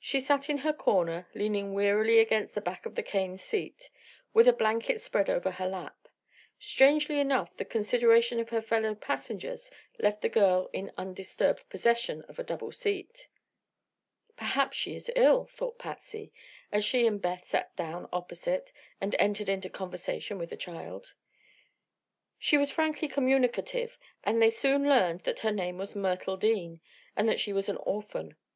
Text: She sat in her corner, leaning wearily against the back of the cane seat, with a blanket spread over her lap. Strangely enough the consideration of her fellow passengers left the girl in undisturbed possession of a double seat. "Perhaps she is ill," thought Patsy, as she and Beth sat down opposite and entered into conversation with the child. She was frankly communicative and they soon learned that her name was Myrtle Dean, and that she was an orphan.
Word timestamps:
She 0.00 0.18
sat 0.18 0.50
in 0.50 0.58
her 0.66 0.72
corner, 0.72 1.28
leaning 1.32 1.72
wearily 1.74 2.18
against 2.18 2.56
the 2.56 2.60
back 2.60 2.86
of 2.86 2.96
the 2.96 3.04
cane 3.04 3.38
seat, 3.38 3.88
with 4.34 4.48
a 4.48 4.52
blanket 4.52 5.00
spread 5.00 5.30
over 5.30 5.48
her 5.52 5.68
lap. 5.68 6.08
Strangely 6.58 7.20
enough 7.20 7.56
the 7.56 7.64
consideration 7.64 8.40
of 8.40 8.48
her 8.48 8.60
fellow 8.62 8.96
passengers 8.96 9.70
left 10.00 10.22
the 10.22 10.28
girl 10.28 10.70
in 10.72 10.90
undisturbed 10.98 11.68
possession 11.68 12.22
of 12.22 12.40
a 12.40 12.42
double 12.42 12.72
seat. 12.72 13.28
"Perhaps 14.36 14.76
she 14.76 14.96
is 14.96 15.08
ill," 15.14 15.44
thought 15.44 15.78
Patsy, 15.78 16.32
as 16.72 16.84
she 16.84 17.06
and 17.06 17.22
Beth 17.22 17.44
sat 17.44 17.76
down 17.76 18.08
opposite 18.12 18.72
and 19.00 19.14
entered 19.20 19.48
into 19.48 19.70
conversation 19.70 20.36
with 20.36 20.50
the 20.50 20.56
child. 20.56 21.14
She 22.40 22.58
was 22.58 22.72
frankly 22.72 23.06
communicative 23.06 23.96
and 24.24 24.42
they 24.42 24.50
soon 24.50 24.88
learned 24.88 25.20
that 25.20 25.38
her 25.38 25.52
name 25.52 25.78
was 25.78 25.94
Myrtle 25.94 26.36
Dean, 26.36 26.80
and 27.14 27.28
that 27.28 27.38
she 27.38 27.52
was 27.52 27.68
an 27.68 27.76
orphan. 27.76 28.34